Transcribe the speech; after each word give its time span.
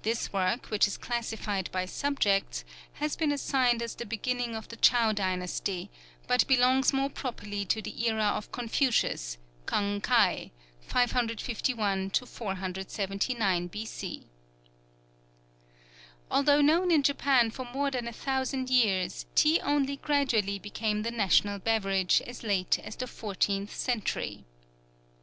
This 0.00 0.32
work, 0.32 0.70
which 0.70 0.88
is 0.88 0.96
classified 0.96 1.70
by 1.70 1.84
subjects, 1.84 2.64
has 2.94 3.14
been 3.14 3.30
assigned 3.30 3.82
as 3.82 3.94
the 3.94 4.06
beginning 4.06 4.54
of 4.56 4.68
the 4.68 4.76
Chow 4.76 5.12
dynasty, 5.12 5.90
but 6.26 6.46
belongs 6.48 6.94
more 6.94 7.10
properly 7.10 7.66
to 7.66 7.82
the 7.82 8.06
era 8.08 8.24
of 8.24 8.52
Confucius, 8.52 9.36
K'ung 9.66 10.00
Kai, 10.02 10.50
551 10.80 12.08
479 12.08 13.66
B.C. 13.66 14.30
Although 16.30 16.62
known 16.62 16.90
in 16.90 17.02
Japan 17.02 17.50
for 17.50 17.66
more 17.66 17.90
than 17.90 18.08
a 18.08 18.14
thousand 18.14 18.70
years, 18.70 19.26
tea 19.34 19.60
only 19.60 19.98
gradually 19.98 20.58
became 20.58 21.02
the 21.02 21.10
national 21.10 21.58
beverage 21.58 22.22
as 22.26 22.42
late 22.42 22.78
as 22.78 22.96
the 22.96 23.06
fourteenth 23.06 23.74
century. 23.76 24.46